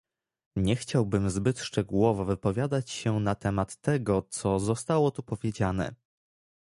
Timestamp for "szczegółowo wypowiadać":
1.59-2.89